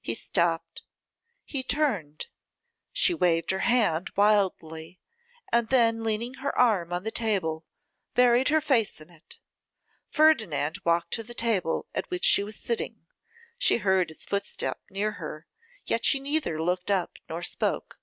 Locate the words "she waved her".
2.92-3.58